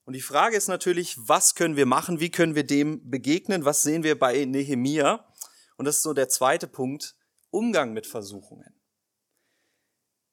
[0.06, 2.20] Und die Frage ist natürlich, was können wir machen?
[2.20, 3.64] Wie können wir dem begegnen?
[3.64, 5.32] Was sehen wir bei Nehemia?
[5.78, 7.16] Und das ist so der zweite Punkt,
[7.52, 8.80] Umgang mit Versuchungen.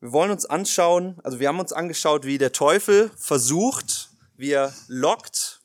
[0.01, 4.75] Wir wollen uns anschauen, also wir haben uns angeschaut, wie der Teufel versucht, wie er
[4.89, 5.61] lockt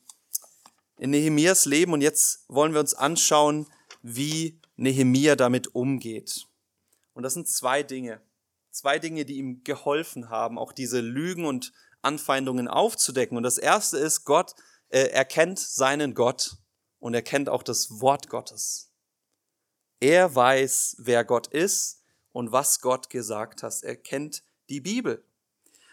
[0.98, 3.68] in Nehemias Leben und jetzt wollen wir uns anschauen,
[4.02, 6.48] wie Nehemia damit umgeht.
[7.14, 8.22] Und das sind zwei Dinge.
[8.70, 13.38] Zwei Dinge, die ihm geholfen haben, auch diese Lügen und Anfeindungen aufzudecken.
[13.38, 14.56] Und das erste ist, Gott
[14.90, 16.58] äh, erkennt seinen Gott
[17.00, 18.92] und er kennt auch das Wort Gottes.
[20.00, 23.84] Er weiß, wer Gott ist und was Gott gesagt hat.
[23.84, 25.24] Er kennt die Bibel.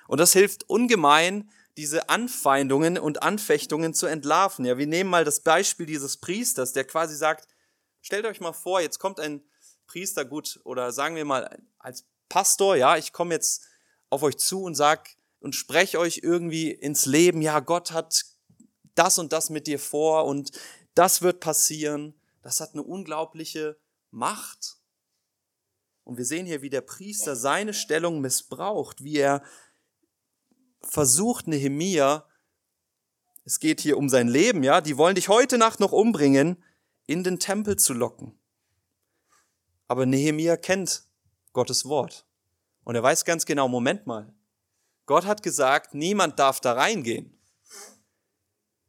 [0.06, 4.64] Und das hilft ungemein, diese Anfeindungen und Anfechtungen zu entlarven.
[4.64, 7.46] Ja, wir nehmen mal das Beispiel dieses Priesters, der quasi sagt,
[8.00, 9.44] stellt euch mal vor, jetzt kommt ein
[9.88, 13.66] Priester gut oder sagen wir mal als Pastor, ja, ich komme jetzt
[14.10, 18.24] auf euch zu und sag und spreche euch irgendwie ins Leben, ja, Gott hat
[18.94, 20.52] das und das mit dir vor und
[20.94, 22.14] das wird passieren.
[22.42, 23.78] Das hat eine unglaubliche
[24.10, 24.78] Macht.
[26.04, 29.42] Und wir sehen hier, wie der Priester seine Stellung missbraucht, wie er
[30.82, 32.26] versucht, Nehemia,
[33.44, 36.62] es geht hier um sein Leben, ja, die wollen dich heute Nacht noch umbringen,
[37.06, 38.37] in den Tempel zu locken.
[39.88, 41.02] Aber Nehemia kennt
[41.52, 42.26] Gottes Wort.
[42.84, 44.32] Und er weiß ganz genau, Moment mal,
[45.06, 47.38] Gott hat gesagt, niemand darf da reingehen.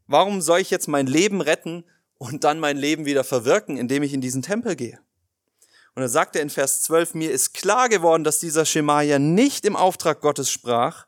[0.06, 1.86] Warum soll ich jetzt mein Leben retten
[2.18, 5.00] und dann mein Leben wieder verwirken, indem ich in diesen Tempel gehe?
[5.96, 9.76] Und er sagte in Vers 12, mir ist klar geworden, dass dieser Schemaja nicht im
[9.76, 11.08] Auftrag Gottes sprach.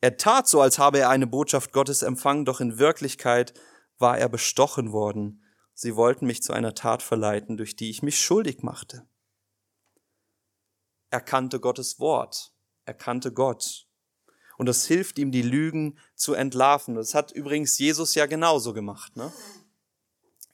[0.00, 3.54] Er tat so, als habe er eine Botschaft Gottes empfangen, doch in Wirklichkeit
[3.98, 5.42] war er bestochen worden.
[5.74, 9.06] Sie wollten mich zu einer Tat verleiten, durch die ich mich schuldig machte.
[11.12, 12.54] Er kannte Gottes Wort.
[12.86, 13.86] Er kannte Gott.
[14.56, 16.94] Und das hilft ihm, die Lügen zu entlarven.
[16.94, 19.14] Das hat übrigens Jesus ja genauso gemacht.
[19.14, 19.30] Ne?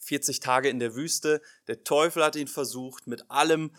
[0.01, 1.41] 40 Tage in der Wüste.
[1.69, 3.71] Der Teufel hat ihn versucht mit allem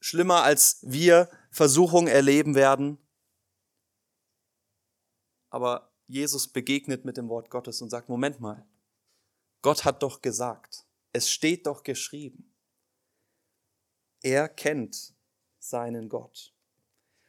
[0.00, 2.98] schlimmer, als wir Versuchung erleben werden.
[5.48, 8.66] Aber Jesus begegnet mit dem Wort Gottes und sagt, Moment mal,
[9.62, 12.52] Gott hat doch gesagt, es steht doch geschrieben.
[14.22, 15.13] Er kennt
[15.68, 16.52] seinen Gott.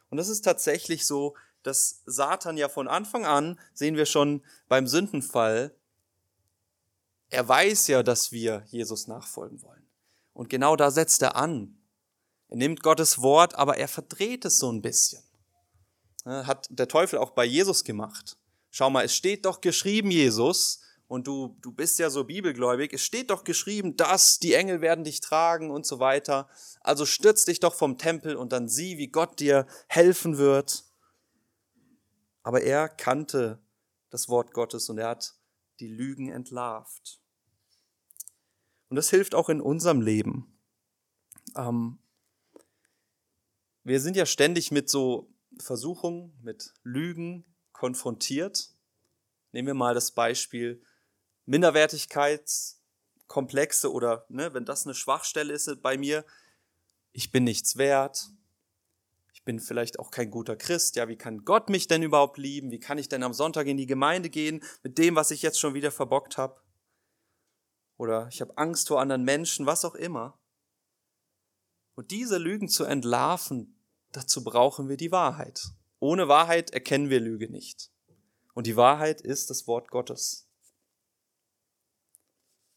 [0.09, 4.87] Und das ist tatsächlich so, dass Satan ja von Anfang an, sehen wir schon beim
[4.87, 5.75] Sündenfall,
[7.29, 9.85] er weiß ja, dass wir Jesus nachfolgen wollen.
[10.33, 11.77] Und genau da setzt er an.
[12.49, 15.23] Er nimmt Gottes Wort, aber er verdreht es so ein bisschen.
[16.25, 18.37] Hat der Teufel auch bei Jesus gemacht.
[18.69, 23.03] Schau mal, es steht doch geschrieben, Jesus, und du, du bist ja so bibelgläubig, es
[23.03, 26.49] steht doch geschrieben, dass die Engel werden dich tragen und so weiter.
[26.81, 30.83] Also stürz dich doch vom Tempel und dann sieh, wie Gott dir helfen wird.
[32.41, 33.59] Aber er kannte
[34.09, 35.35] das Wort Gottes und er hat
[35.79, 37.19] die Lügen entlarvt.
[38.89, 40.59] Und das hilft auch in unserem Leben.
[41.55, 41.99] Ähm,
[43.83, 48.71] wir sind ja ständig mit so Versuchungen, mit Lügen konfrontiert.
[49.51, 50.81] Nehmen wir mal das Beispiel
[51.45, 56.25] Minderwertigkeitskomplexe oder ne, wenn das eine Schwachstelle ist bei mir,
[57.11, 58.29] ich bin nichts wert,
[59.33, 62.71] ich bin vielleicht auch kein guter Christ, ja, wie kann Gott mich denn überhaupt lieben?
[62.71, 65.59] Wie kann ich denn am Sonntag in die Gemeinde gehen mit dem, was ich jetzt
[65.59, 66.61] schon wieder verbockt habe?
[67.97, 70.37] Oder ich habe Angst vor anderen Menschen, was auch immer.
[71.95, 73.79] Und diese Lügen zu entlarven,
[74.11, 75.69] dazu brauchen wir die Wahrheit.
[75.99, 77.91] Ohne Wahrheit erkennen wir Lüge nicht.
[78.53, 80.44] Und die Wahrheit ist das Wort Gottes.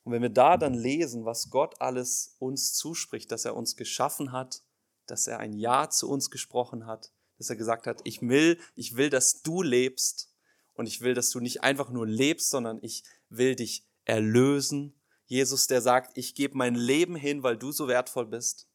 [0.08, 4.32] Und wenn wir da dann lesen, was Gott alles uns zuspricht, dass er uns geschaffen
[4.32, 4.62] hat,
[5.04, 8.96] dass er ein Ja zu uns gesprochen hat, dass er gesagt hat, ich will, ich
[8.96, 10.32] will, dass du lebst
[10.72, 14.98] und ich will, dass du nicht einfach nur lebst, sondern ich will dich erlösen.
[15.26, 18.66] Jesus, der sagt, ich gebe mein Leben hin, weil du so wertvoll bist.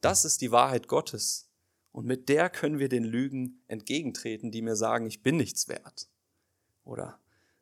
[0.00, 1.50] Das ist die Wahrheit Gottes.
[1.90, 6.08] Und mit der können wir den Lügen entgegentreten, die mir sagen, ich bin nichts wert.
[6.84, 7.18] Oder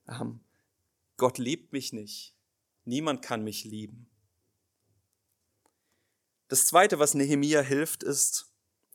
[0.06, 0.40] ähm,
[1.22, 2.34] Gott liebt mich nicht.
[2.84, 4.10] Niemand kann mich lieben.
[6.48, 8.52] Das Zweite, was Nehemia hilft, ist,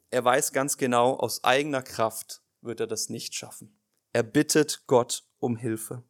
[0.09, 3.79] er weiß ganz genau, aus eigener Kraft wird er das nicht schaffen.
[4.11, 6.03] Er bittet Gott um Hilfe.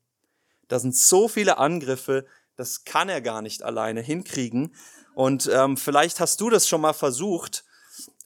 [0.68, 2.26] Da sind so viele Angriffe,
[2.56, 4.74] das kann er gar nicht alleine hinkriegen.
[5.14, 7.64] Und ähm, vielleicht hast du das schon mal versucht,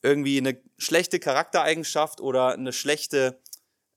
[0.01, 3.41] irgendwie eine schlechte Charaktereigenschaft oder eine schlechte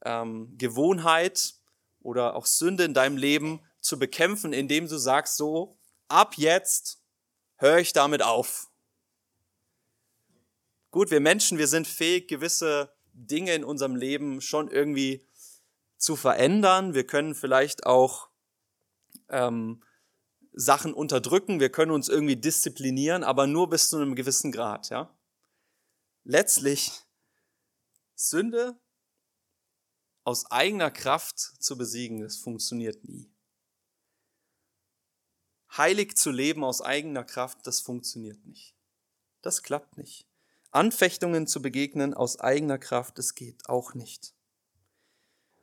[0.04, 1.54] ähm, Gewohnheit
[2.00, 5.76] oder auch Sünde in deinem Leben zu bekämpfen, indem du sagst, so,
[6.08, 7.02] ab jetzt
[7.56, 8.70] höre ich damit auf.
[10.90, 15.26] Gut, wir Menschen, wir sind fähig, gewisse Dinge in unserem Leben schon irgendwie
[15.98, 16.94] zu verändern.
[16.94, 18.30] Wir können vielleicht auch
[19.28, 19.82] ähm,
[20.52, 24.88] Sachen unterdrücken, wir können uns irgendwie disziplinieren, aber nur bis zu einem gewissen Grad.
[24.88, 25.14] Ja?
[26.22, 26.92] Letztlich
[28.14, 28.78] Sünde
[30.22, 33.33] aus eigener Kraft zu besiegen, das funktioniert nie.
[35.76, 38.74] Heilig zu leben aus eigener Kraft, das funktioniert nicht.
[39.42, 40.26] Das klappt nicht.
[40.70, 44.34] Anfechtungen zu begegnen aus eigener Kraft, das geht auch nicht.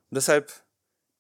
[0.10, 0.64] Und deshalb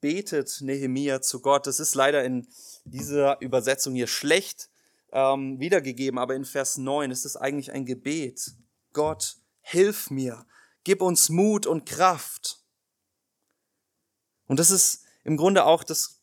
[0.02, 1.68] betet Nehemia zu Gott.
[1.68, 2.48] Das ist leider in
[2.84, 4.70] dieser Übersetzung hier schlecht
[5.12, 8.54] ähm, wiedergegeben, aber in Vers 9 ist es eigentlich ein Gebet.
[8.94, 10.46] Gott, hilf mir,
[10.84, 12.60] gib uns Mut und Kraft.
[14.48, 16.21] Und das ist im Grunde auch das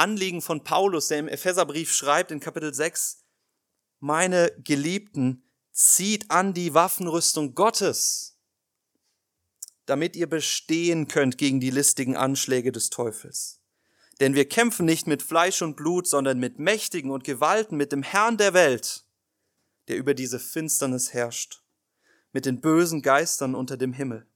[0.00, 3.22] Anliegen von Paulus, der im Epheserbrief schreibt in Kapitel 6,
[3.98, 8.38] meine Geliebten, zieht an die Waffenrüstung Gottes,
[9.84, 13.60] damit ihr bestehen könnt gegen die listigen Anschläge des Teufels.
[14.20, 18.02] Denn wir kämpfen nicht mit Fleisch und Blut, sondern mit Mächtigen und Gewalten, mit dem
[18.02, 19.04] Herrn der Welt,
[19.88, 21.62] der über diese Finsternis herrscht,
[22.32, 24.29] mit den bösen Geistern unter dem Himmel.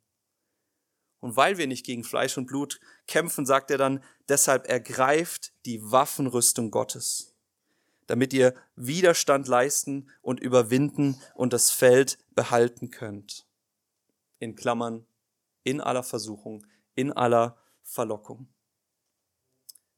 [1.25, 5.81] Und weil wir nicht gegen Fleisch und Blut kämpfen, sagt er dann, deshalb ergreift die
[5.91, 7.35] Waffenrüstung Gottes,
[8.07, 13.47] damit ihr Widerstand leisten und überwinden und das Feld behalten könnt.
[14.39, 15.07] In Klammern,
[15.63, 18.53] in aller Versuchung, in aller Verlockung.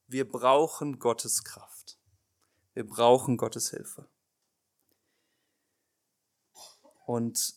[0.06, 1.98] Wir brauchen Gottes Kraft.
[2.72, 4.08] Wir brauchen Gottes Hilfe.
[7.04, 7.56] Und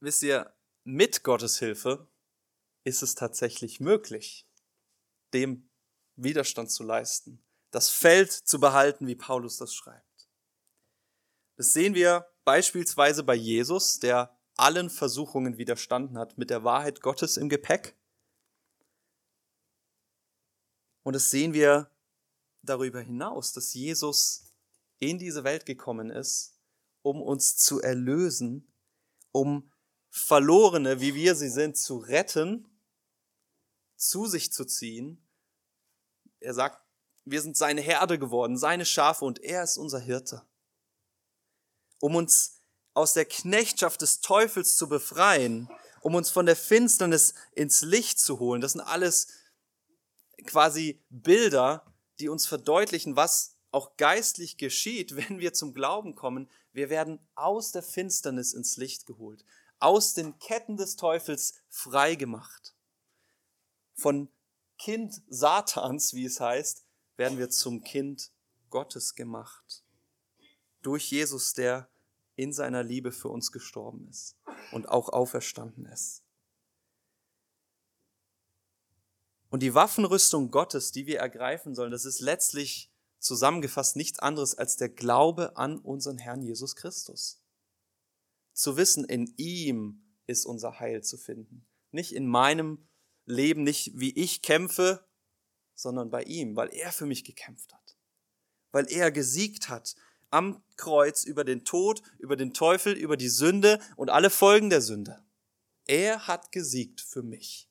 [0.00, 0.55] wisst ihr,
[0.86, 2.08] mit Gottes Hilfe
[2.84, 4.46] ist es tatsächlich möglich,
[5.34, 5.68] dem
[6.14, 10.28] Widerstand zu leisten, das Feld zu behalten, wie Paulus das schreibt.
[11.56, 17.36] Das sehen wir beispielsweise bei Jesus, der allen Versuchungen widerstanden hat mit der Wahrheit Gottes
[17.36, 17.96] im Gepäck.
[21.02, 21.90] Und das sehen wir
[22.62, 24.54] darüber hinaus, dass Jesus
[24.98, 26.60] in diese Welt gekommen ist,
[27.02, 28.72] um uns zu erlösen,
[29.32, 29.72] um
[30.16, 32.66] Verlorene, wie wir sie sind, zu retten,
[33.96, 35.22] zu sich zu ziehen.
[36.40, 36.80] Er sagt,
[37.26, 40.42] wir sind seine Herde geworden, seine Schafe und er ist unser Hirte.
[42.00, 42.60] Um uns
[42.94, 45.68] aus der Knechtschaft des Teufels zu befreien,
[46.00, 48.62] um uns von der Finsternis ins Licht zu holen.
[48.62, 49.28] Das sind alles
[50.46, 51.84] quasi Bilder,
[52.20, 56.48] die uns verdeutlichen, was auch geistlich geschieht, wenn wir zum Glauben kommen.
[56.72, 59.44] Wir werden aus der Finsternis ins Licht geholt
[59.78, 62.74] aus den Ketten des Teufels frei gemacht.
[63.94, 64.28] Von
[64.78, 66.84] Kind Satans, wie es heißt,
[67.16, 68.30] werden wir zum Kind
[68.70, 69.84] Gottes gemacht.
[70.82, 71.88] Durch Jesus, der
[72.36, 74.36] in seiner Liebe für uns gestorben ist
[74.72, 76.22] und auch auferstanden ist.
[79.48, 84.76] Und die Waffenrüstung Gottes, die wir ergreifen sollen, das ist letztlich zusammengefasst nichts anderes als
[84.76, 87.40] der Glaube an unseren Herrn Jesus Christus
[88.56, 91.66] zu wissen, in ihm ist unser Heil zu finden.
[91.92, 92.88] Nicht in meinem
[93.26, 95.06] Leben, nicht wie ich kämpfe,
[95.74, 97.96] sondern bei ihm, weil er für mich gekämpft hat.
[98.72, 99.94] Weil er gesiegt hat
[100.30, 104.80] am Kreuz über den Tod, über den Teufel, über die Sünde und alle Folgen der
[104.80, 105.24] Sünde.
[105.86, 107.70] Er hat gesiegt für mich.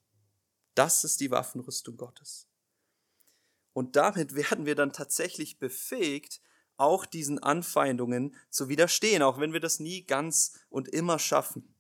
[0.75, 2.47] Das ist die Waffenrüstung Gottes.
[3.73, 6.41] Und damit werden wir dann tatsächlich befähigt,
[6.77, 11.75] auch diesen Anfeindungen zu widerstehen, auch wenn wir das nie ganz und immer schaffen.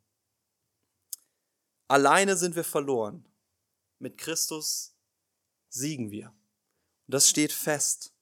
[1.87, 3.25] Alleine sind wir verloren.
[3.99, 4.95] Mit Christus
[5.69, 6.27] siegen wir.
[7.07, 8.13] Und das steht fest.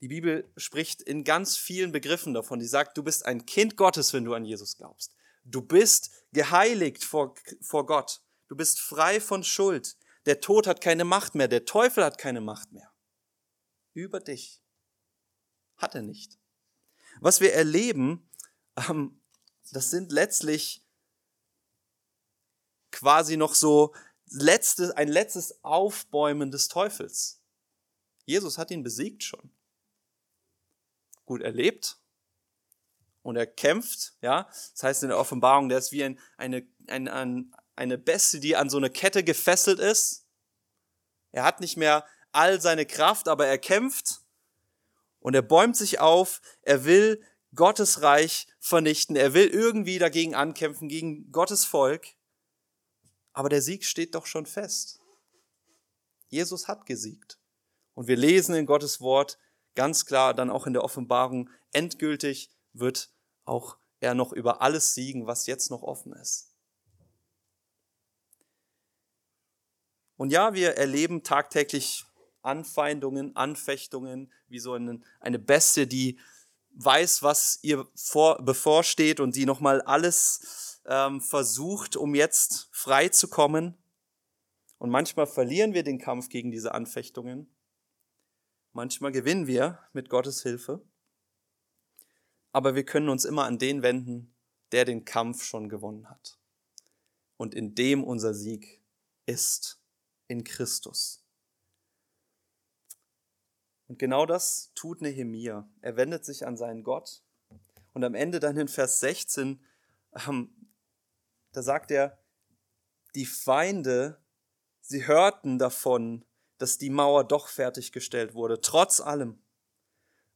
[0.00, 2.58] Die Bibel spricht in ganz vielen Begriffen davon.
[2.58, 5.14] Die sagt, du bist ein Kind Gottes, wenn du an Jesus glaubst.
[5.44, 8.22] Du bist geheiligt vor, vor Gott.
[8.48, 9.96] Du bist frei von Schuld.
[10.26, 11.48] Der Tod hat keine Macht mehr.
[11.48, 12.92] Der Teufel hat keine Macht mehr.
[13.92, 14.59] Über dich.
[15.80, 16.38] Hat er nicht.
[17.20, 18.28] Was wir erleben,
[18.76, 19.20] ähm,
[19.72, 20.84] das sind letztlich
[22.92, 23.94] quasi noch so
[24.26, 27.40] letztes, ein letztes Aufbäumen des Teufels.
[28.26, 29.50] Jesus hat ihn besiegt schon.
[31.24, 31.98] Gut erlebt.
[33.22, 34.44] Und er kämpft, ja.
[34.44, 38.54] Das heißt in der Offenbarung, der ist wie ein, eine, ein, ein, eine Bestie, die
[38.54, 40.26] an so eine Kette gefesselt ist.
[41.32, 44.22] Er hat nicht mehr all seine Kraft, aber er kämpft
[45.20, 47.22] und er bäumt sich auf, er will
[47.54, 52.14] Gottes Reich vernichten, er will irgendwie dagegen ankämpfen, gegen Gottes Volk.
[53.32, 55.00] Aber der Sieg steht doch schon fest.
[56.28, 57.38] Jesus hat gesiegt.
[57.94, 59.38] Und wir lesen in Gottes Wort
[59.74, 63.10] ganz klar, dann auch in der Offenbarung, endgültig wird
[63.44, 66.54] auch er noch über alles siegen, was jetzt noch offen ist.
[70.16, 72.04] Und ja, wir erleben tagtäglich
[72.42, 76.18] Anfeindungen, Anfechtungen, wie so eine, eine Bestie, die
[76.72, 83.28] weiß, was ihr vor, bevorsteht und die nochmal alles ähm, versucht, um jetzt frei zu
[83.28, 83.76] kommen.
[84.78, 87.54] Und manchmal verlieren wir den Kampf gegen diese Anfechtungen.
[88.72, 90.82] Manchmal gewinnen wir mit Gottes Hilfe.
[92.52, 94.34] Aber wir können uns immer an den wenden,
[94.72, 96.38] der den Kampf schon gewonnen hat.
[97.36, 98.80] Und in dem unser Sieg
[99.26, 99.80] ist,
[100.28, 101.19] in Christus.
[103.90, 105.68] Und genau das tut Nehemia.
[105.80, 107.24] Er wendet sich an seinen Gott.
[107.92, 109.60] Und am Ende dann in Vers 16,
[110.28, 110.70] ähm,
[111.50, 112.22] da sagt er,
[113.16, 114.22] die Feinde,
[114.80, 116.24] sie hörten davon,
[116.58, 119.42] dass die Mauer doch fertiggestellt wurde, trotz allem.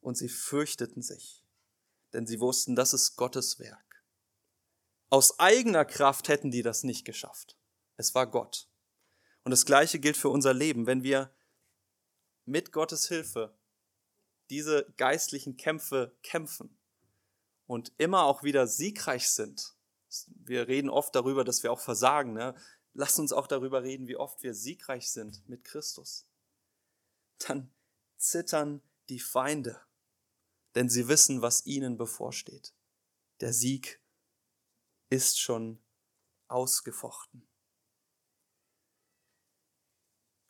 [0.00, 1.46] Und sie fürchteten sich,
[2.12, 4.04] denn sie wussten, das ist Gottes Werk.
[5.10, 7.56] Aus eigener Kraft hätten die das nicht geschafft.
[7.98, 8.68] Es war Gott.
[9.44, 10.88] Und das Gleiche gilt für unser Leben.
[10.88, 11.32] Wenn wir
[12.44, 13.56] mit Gottes Hilfe
[14.50, 16.78] diese geistlichen Kämpfe kämpfen
[17.66, 19.74] und immer auch wieder siegreich sind,
[20.26, 22.34] wir reden oft darüber, dass wir auch versagen.
[22.34, 22.54] Ne?
[22.92, 26.26] Lasst uns auch darüber reden, wie oft wir siegreich sind mit Christus.
[27.38, 27.72] Dann
[28.16, 29.80] zittern die Feinde,
[30.74, 32.74] denn sie wissen, was ihnen bevorsteht.
[33.40, 34.00] Der Sieg
[35.10, 35.82] ist schon
[36.48, 37.46] ausgefochten.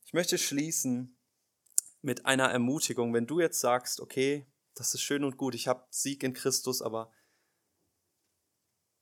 [0.04, 1.16] Ich möchte schließen
[2.04, 3.14] mit einer Ermutigung.
[3.14, 6.82] Wenn du jetzt sagst, okay, das ist schön und gut, ich habe Sieg in Christus,
[6.82, 7.10] aber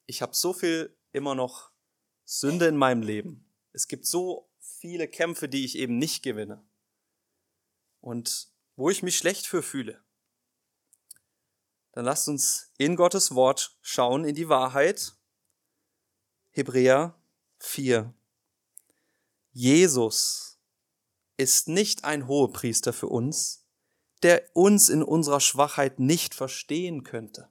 [0.06, 1.70] ich habe so viel immer noch
[2.24, 3.52] Sünde in meinem Leben.
[3.72, 6.64] Es gibt so viele Kämpfe, die ich eben nicht gewinne.
[8.00, 10.02] Und wo ich mich schlecht für fühle.
[11.92, 15.14] Dann lasst uns in Gottes Wort schauen, in die Wahrheit.
[16.50, 17.20] Hebräer
[17.58, 18.14] 4.
[19.52, 20.51] Jesus
[21.36, 23.66] ist nicht ein Hohepriester für uns,
[24.22, 27.48] der uns in unserer Schwachheit nicht verstehen könnte.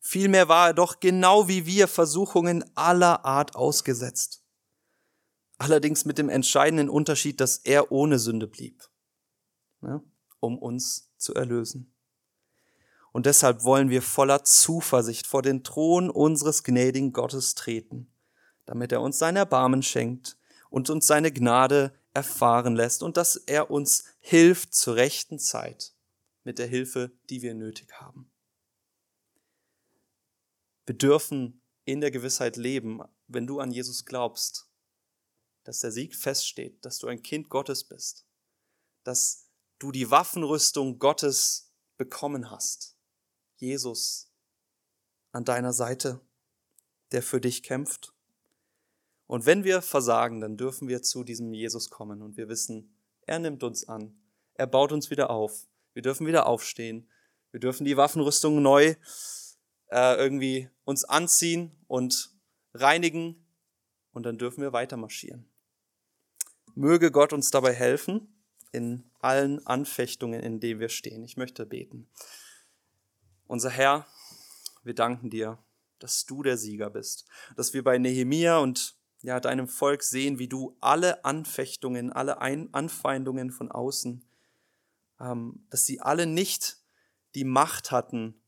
[0.00, 4.42] Vielmehr war er doch genau wie wir Versuchungen aller Art ausgesetzt.
[5.58, 8.88] Allerdings mit dem entscheidenden Unterschied, dass er ohne Sünde blieb,
[9.82, 10.02] ne,
[10.40, 11.94] um uns zu erlösen.
[13.12, 18.10] Und deshalb wollen wir voller Zuversicht vor den Thron unseres gnädigen Gottes treten,
[18.64, 20.39] damit er uns sein Erbarmen schenkt
[20.70, 25.94] und uns seine Gnade erfahren lässt und dass er uns hilft zur rechten Zeit
[26.44, 28.30] mit der Hilfe, die wir nötig haben.
[30.86, 34.68] Wir dürfen in der Gewissheit leben, wenn du an Jesus glaubst,
[35.64, 38.26] dass der Sieg feststeht, dass du ein Kind Gottes bist,
[39.04, 39.48] dass
[39.78, 42.96] du die Waffenrüstung Gottes bekommen hast.
[43.56, 44.32] Jesus
[45.32, 46.20] an deiner Seite,
[47.12, 48.14] der für dich kämpft.
[49.30, 52.92] Und wenn wir versagen, dann dürfen wir zu diesem Jesus kommen und wir wissen,
[53.26, 54.20] er nimmt uns an,
[54.54, 57.08] er baut uns wieder auf, wir dürfen wieder aufstehen,
[57.52, 58.96] wir dürfen die Waffenrüstung neu
[59.86, 62.34] äh, irgendwie uns anziehen und
[62.74, 63.46] reinigen
[64.10, 65.48] und dann dürfen wir weiter marschieren.
[66.74, 71.22] Möge Gott uns dabei helfen in allen Anfechtungen, in denen wir stehen.
[71.22, 72.08] Ich möchte beten.
[73.46, 74.08] Unser Herr,
[74.82, 75.62] wir danken dir,
[76.00, 80.48] dass du der Sieger bist, dass wir bei Nehemia und ja, deinem Volk sehen, wie
[80.48, 84.24] du alle Anfechtungen, alle Ein Anfeindungen von außen,
[85.20, 86.78] ähm, dass sie alle nicht
[87.34, 88.40] die Macht hatten,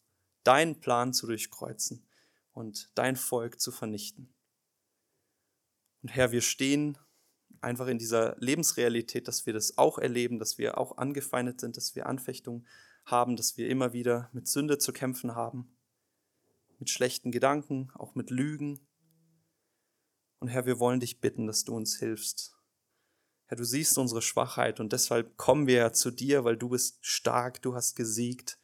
[0.45, 2.07] deinen Plan zu durchkreuzen
[2.53, 4.33] und dein Volk zu vernichten.
[6.03, 6.99] Und Herr, wir stehen
[7.61, 11.95] einfach in dieser Lebensrealität, dass wir das auch erleben, dass wir auch angefeindet sind, dass
[11.95, 12.67] wir Anfechtungen
[13.05, 15.77] haben, dass wir immer wieder mit Sünde zu kämpfen haben,
[16.79, 18.81] mit schlechten Gedanken, auch mit Lügen.
[20.43, 22.57] Und Herr, wir wollen dich bitten, dass du uns hilfst.
[23.47, 27.63] Herr, du siehst unsere Schwachheit und deshalb kommen wir zu dir, weil du bist stark,
[27.63, 28.59] du hast gesiegt.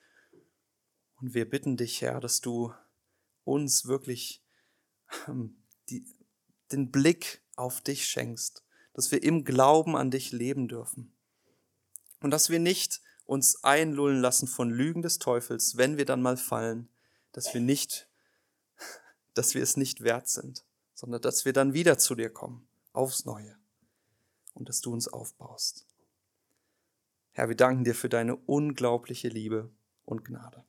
[1.21, 2.75] Und wir bitten dich, Herr, dass du
[3.45, 4.43] uns wirklich
[5.29, 6.05] ähm, die,
[6.73, 11.13] den Blick auf dich schenkst, dass wir im Glauben an dich leben dürfen.
[12.19, 16.39] Und dass wir nicht uns einlullen lassen von Lügen des Teufels, wenn wir dann mal
[16.39, 16.89] fallen,
[17.31, 18.09] dass wir nicht,
[19.35, 20.65] dass wir es nicht wert sind,
[20.99, 23.57] sondern dass wir dann wieder zu dir kommen, aufs Neue,
[24.55, 25.87] und dass du uns aufbaust.
[27.31, 29.71] Herr, wir danken dir für deine unglaubliche Liebe
[30.05, 30.65] und Gnade.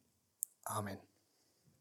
[0.66, 1.09] Amen.